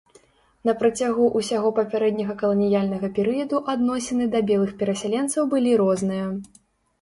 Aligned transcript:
На 0.67 0.73
працягу 0.79 1.25
ўсяго 1.41 1.69
папярэдняга 1.79 2.35
каланіяльнага 2.41 3.07
перыяду 3.19 3.61
адносіны 3.75 4.25
да 4.37 4.43
белых 4.53 4.71
перасяленцаў 4.81 5.43
былі 5.55 5.77
розныя. 5.85 6.27